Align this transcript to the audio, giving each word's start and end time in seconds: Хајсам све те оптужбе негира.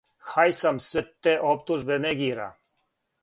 Хајсам 0.27 0.79
све 0.85 1.03
те 1.27 1.35
оптужбе 1.51 1.99
негира. 2.07 2.49